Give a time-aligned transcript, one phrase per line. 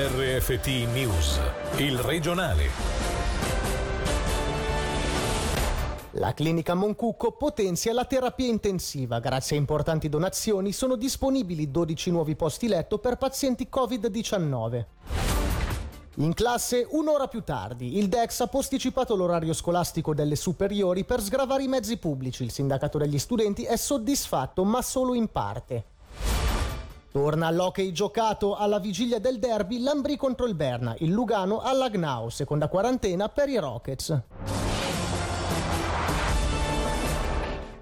[0.00, 1.40] RFT News,
[1.78, 2.68] il regionale.
[6.12, 9.18] La clinica Moncucco potenzia la terapia intensiva.
[9.18, 14.84] Grazie a importanti donazioni sono disponibili 12 nuovi posti letto per pazienti Covid-19.
[16.18, 21.64] In classe un'ora più tardi, il DEX ha posticipato l'orario scolastico delle superiori per sgravare
[21.64, 22.44] i mezzi pubblici.
[22.44, 25.96] Il sindacato degli studenti è soddisfatto, ma solo in parte.
[27.10, 32.68] Torna all'hockey giocato alla vigilia del derby Lambri contro il Berna, il Lugano all'Agnau, seconda
[32.68, 34.22] quarantena per i Rockets.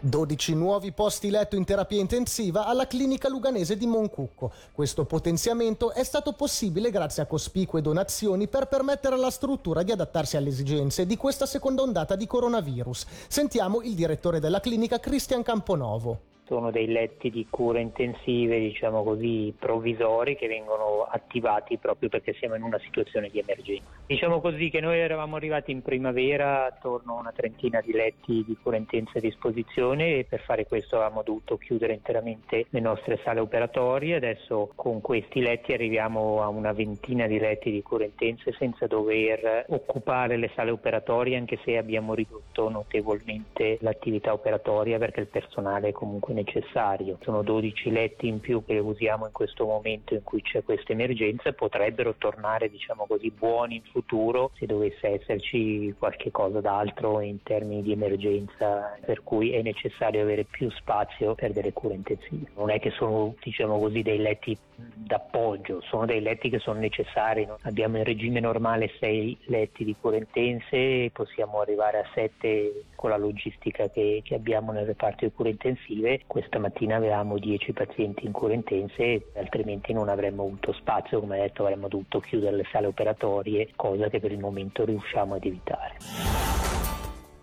[0.00, 4.52] 12 nuovi posti letto in terapia intensiva alla clinica luganese di Moncucco.
[4.72, 10.36] Questo potenziamento è stato possibile grazie a cospicue donazioni per permettere alla struttura di adattarsi
[10.36, 13.06] alle esigenze di questa seconda ondata di coronavirus.
[13.28, 19.54] Sentiamo il direttore della clinica Cristian Camponovo sono dei letti di cure intensive, diciamo così,
[19.58, 23.82] provvisori che vengono attivati proprio perché siamo in una situazione di emergenza.
[24.06, 28.56] Diciamo così che noi eravamo arrivati in primavera attorno a una trentina di letti di
[28.62, 33.40] cura intensa a disposizione e per fare questo avevamo dovuto chiudere interamente le nostre sale
[33.40, 34.16] operatorie.
[34.16, 39.64] Adesso con questi letti arriviamo a una ventina di letti di cura intensa senza dover
[39.68, 46.33] occupare le sale operatorie anche se abbiamo ridotto notevolmente l'attività operatoria perché il personale comunque
[46.34, 47.18] necessario.
[47.22, 51.52] Sono 12 letti in più che usiamo in questo momento in cui c'è questa emergenza
[51.52, 57.82] potrebbero tornare diciamo così buoni in futuro se dovesse esserci qualche cosa d'altro in termini
[57.82, 62.50] di emergenza per cui è necessario avere più spazio per delle cure intensive.
[62.56, 64.58] Non è che sono diciamo così dei letti
[65.04, 67.46] d'appoggio, sono dei letti che sono necessari.
[67.62, 73.16] Abbiamo in regime normale 6 letti di cure intense possiamo arrivare a 7 con la
[73.16, 78.32] logistica che, che abbiamo nel reparto di cure intensive questa mattina avevamo 10 pazienti in
[78.32, 83.70] cure intense, altrimenti non avremmo avuto spazio, come detto avremmo dovuto chiudere le sale operatorie,
[83.76, 86.83] cosa che per il momento riusciamo ad evitare.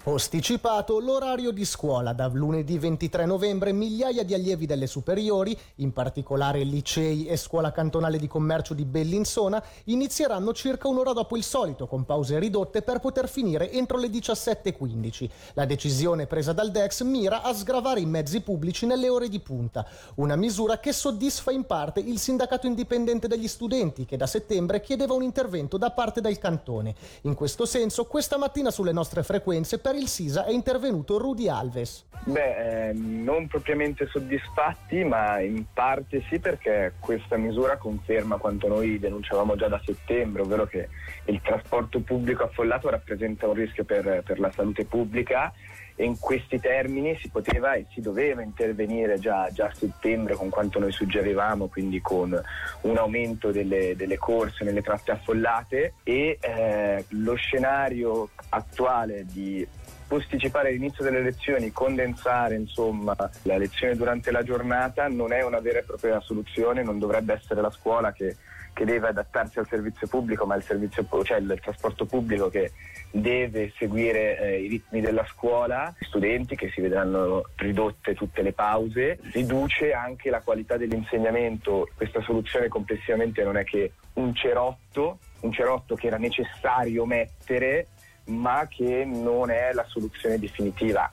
[0.03, 6.63] Posticipato l'orario di scuola da lunedì 23 novembre migliaia di allievi delle superiori, in particolare
[6.63, 12.03] licei e scuola cantonale di commercio di Bellinzona, inizieranno circa un'ora dopo il solito con
[12.03, 15.29] pause ridotte per poter finire entro le 17.15.
[15.53, 19.85] La decisione presa dal DEX mira a sgravare i mezzi pubblici nelle ore di punta,
[20.16, 25.13] una misura che soddisfa in parte il sindacato indipendente degli studenti che da settembre chiedeva
[25.13, 26.95] un intervento da parte del cantone.
[27.22, 31.50] In questo senso questa mattina sulle nostre frequenze per per il Sisa è intervenuto Rudy
[31.50, 32.06] Alves.
[32.24, 39.00] Beh, eh, non propriamente soddisfatti, ma in parte sì perché questa misura conferma quanto noi
[39.00, 40.88] denunciavamo già da settembre, ovvero che
[41.25, 45.52] il trasporto pubblico affollato rappresenta un rischio per, per la salute pubblica
[45.96, 50.50] e in questi termini si poteva e si doveva intervenire già, già a settembre con
[50.50, 52.40] quanto noi suggerivamo, quindi con
[52.81, 59.68] un aumento delle, delle corse nelle tratte affollate e eh, lo scenario attuale di
[60.11, 65.79] posticipare l'inizio delle lezioni, condensare insomma la lezione durante la giornata non è una vera
[65.79, 68.35] e propria soluzione, non dovrebbe essere la scuola che,
[68.73, 72.73] che deve adattarsi al servizio pubblico, ma il, servizio, cioè il trasporto pubblico che
[73.09, 78.51] deve seguire eh, i ritmi della scuola, gli studenti che si vedranno ridotte tutte le
[78.51, 81.88] pause, riduce anche la qualità dell'insegnamento.
[81.95, 87.88] Questa soluzione complessivamente non è che un cerotto, un cerotto che era necessario mettere
[88.26, 91.12] ma che non è la soluzione definitiva.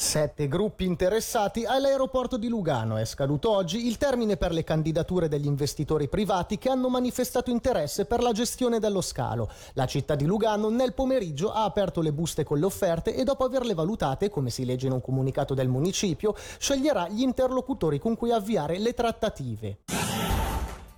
[0.00, 2.96] Sette gruppi interessati all'aeroporto di Lugano.
[2.96, 8.06] È scaduto oggi il termine per le candidature degli investitori privati che hanno manifestato interesse
[8.06, 9.50] per la gestione dello scalo.
[9.74, 13.44] La città di Lugano nel pomeriggio ha aperto le buste con le offerte e dopo
[13.44, 18.32] averle valutate, come si legge in un comunicato del municipio, sceglierà gli interlocutori con cui
[18.32, 19.80] avviare le trattative.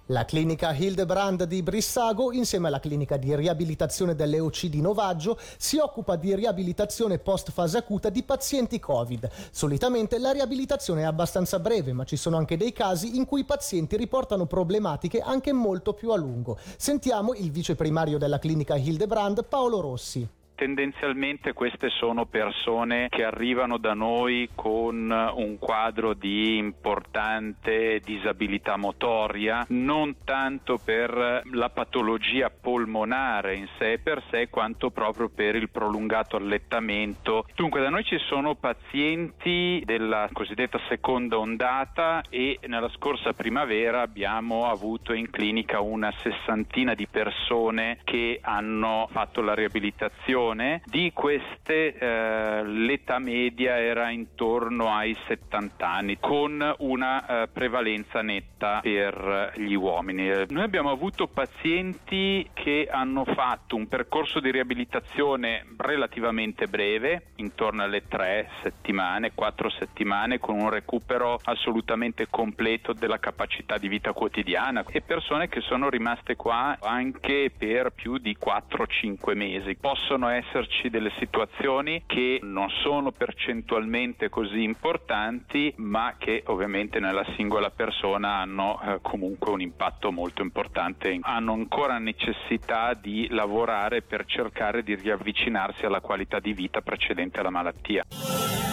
[0.06, 6.16] La clinica Hildebrand di Brissago, insieme alla clinica di riabilitazione dell'EOC di Novaggio, si occupa
[6.16, 9.30] di riabilitazione post fase acuta di pazienti Covid.
[9.52, 13.44] Solitamente la riabilitazione è abbastanza breve, ma ci sono anche dei casi in cui i
[13.44, 16.59] pazienti riportano problematiche anche molto più a lungo.
[16.77, 20.28] Sentiamo il vice primario della clinica Hildebrand, Paolo Rossi
[20.62, 29.66] tendenzialmente queste sono persone che arrivano da noi con un quadro di importante disabilità motoria,
[29.70, 36.36] non tanto per la patologia polmonare in sé per sé, quanto proprio per il prolungato
[36.36, 37.44] allettamento.
[37.56, 44.70] Dunque da noi ci sono pazienti della cosiddetta seconda ondata e nella scorsa primavera abbiamo
[44.70, 51.97] avuto in clinica una sessantina di persone che hanno fatto la riabilitazione persone, di queste
[51.97, 59.75] eh, l'età media era intorno ai 70 anni, con una eh, prevalenza netta per gli
[59.75, 60.31] uomini.
[60.49, 68.07] Noi abbiamo avuto pazienti che hanno fatto un percorso di riabilitazione relativamente breve, intorno alle
[68.07, 75.01] tre settimane, quattro settimane, con un recupero assolutamente completo della capacità di vita quotidiana e
[75.01, 79.77] persone che sono rimaste qua anche per più di 4-5 mesi.
[79.77, 87.70] Possono esserci delle situazioni che non sono percentualmente così importanti, ma che ovviamente nella singola
[87.70, 91.18] persona hanno eh, comunque un impatto molto importante.
[91.22, 97.50] Hanno ancora necessità di lavorare per cercare di riavvicinarsi alla qualità di vita precedente alla
[97.50, 98.72] malattia.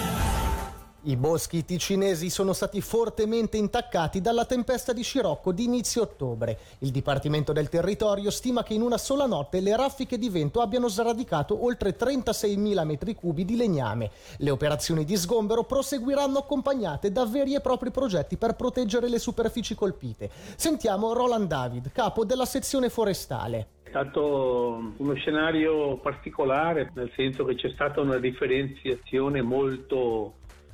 [1.04, 6.58] I boschi ticinesi sono stati fortemente intaccati dalla tempesta di scirocco di inizio ottobre.
[6.80, 10.90] Il Dipartimento del Territorio stima che in una sola notte le raffiche di vento abbiano
[10.90, 14.12] sradicato oltre 36.000 metri cubi di legname.
[14.40, 19.76] Le operazioni di sgombero proseguiranno accompagnate da veri e propri progetti per proteggere le superfici
[19.76, 20.30] colpite.
[20.58, 23.68] Sentiamo Roland David, capo della sezione forestale.
[23.84, 30.34] È stato uno scenario particolare, nel senso che c'è stata una differenziazione molto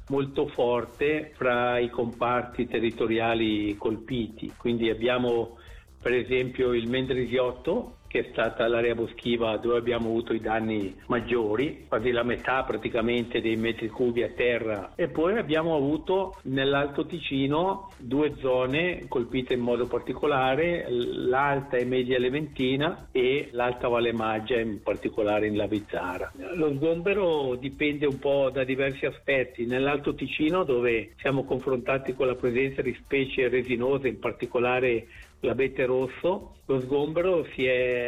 [0.09, 4.53] molto forte fra i comparti territoriali colpiti.
[4.57, 5.57] Quindi abbiamo
[6.01, 11.85] per esempio il Mendrisiotto che è stata l'area boschiva dove abbiamo avuto i danni maggiori,
[11.87, 14.93] quasi la metà praticamente dei metri cubi a terra.
[14.95, 22.19] E poi abbiamo avuto nell'Alto Ticino due zone colpite in modo particolare, l'Alta e Media
[22.19, 26.31] Leventina e l'Alta Valle Maggia, in particolare in Lavizzara.
[26.55, 29.65] Lo sgombero dipende un po' da diversi aspetti.
[29.65, 35.07] Nell'Alto Ticino dove siamo confrontati con la presenza di specie resinose, in particolare
[35.41, 38.04] l'abete rosso, lo sgombero si è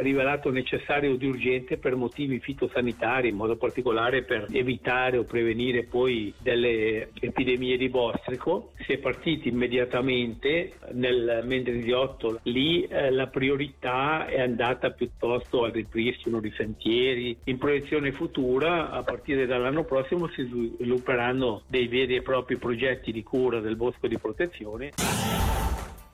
[0.00, 6.32] rivelato necessario ed urgente per motivi fitosanitari, in modo particolare per evitare o prevenire poi
[6.38, 8.72] delle epidemie di bostrico.
[8.84, 16.40] Si è partiti immediatamente nel Mendrisiotto, lì eh, la priorità è andata piuttosto al ripristino
[16.40, 17.36] di sentieri.
[17.44, 23.22] In proiezione futura, a partire dall'anno prossimo, si svilupperanno dei veri e propri progetti di
[23.22, 24.90] cura del bosco di protezione.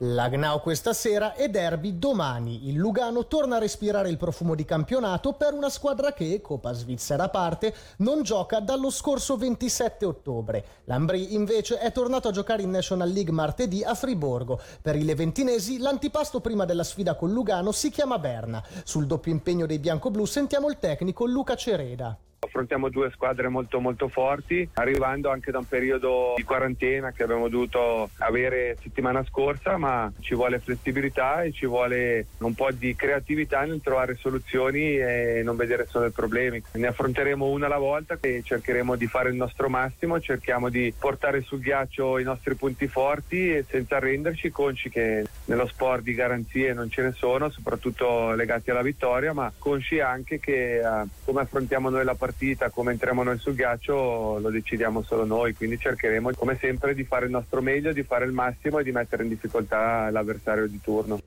[0.01, 2.69] Lagnao questa sera e Derby domani.
[2.69, 7.25] Il Lugano torna a respirare il profumo di campionato per una squadra che, Coppa Svizzera
[7.25, 10.65] a parte, non gioca dallo scorso 27 ottobre.
[10.85, 14.61] L'Ambri invece è tornato a giocare in National League martedì a Friborgo.
[14.81, 18.63] Per i leventinesi l'antipasto prima della sfida con Lugano si chiama Berna.
[18.85, 22.17] Sul doppio impegno dei bianco-blu sentiamo il tecnico Luca Cereda.
[22.41, 27.49] Affrontiamo due squadre molto molto forti, arrivando anche da un periodo di quarantena che abbiamo
[27.49, 33.65] dovuto avere settimana scorsa, ma ci vuole flessibilità e ci vuole un po' di creatività
[33.65, 36.63] nel trovare soluzioni e non vedere solo i problemi.
[36.73, 41.41] Ne affronteremo una alla volta e cercheremo di fare il nostro massimo, cerchiamo di portare
[41.41, 46.73] sul ghiaccio i nostri punti forti e senza arrenderci, consci che nello sport di garanzie
[46.73, 51.89] non ce ne sono, soprattutto legati alla vittoria, ma consci anche che eh, come affrontiamo
[51.89, 56.29] noi la partita partita, come entriamo noi sul ghiaccio lo decidiamo solo noi, quindi cercheremo
[56.35, 59.29] come sempre di fare il nostro meglio, di fare il massimo e di mettere in
[59.29, 61.19] difficoltà l'avversario di turno.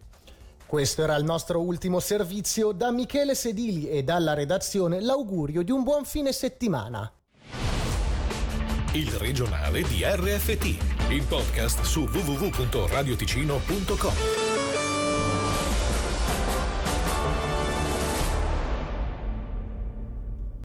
[0.64, 2.72] Questo era il nostro ultimo servizio.
[2.72, 7.12] Da Michele Sedili e dalla redazione l'augurio di un buon fine settimana.
[8.92, 10.64] Il regionale di RFT,
[11.10, 14.41] il podcast su www.radioticino.com.